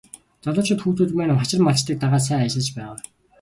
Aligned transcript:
Залуучууд 0.45 0.81
хүүхдүүд 0.83 1.11
маань 1.17 1.39
хашир 1.41 1.59
малчдыг 1.65 1.97
дагаад 1.99 2.23
сайн 2.25 2.41
ажиллаж 2.45 2.69
байгаа. 2.77 2.97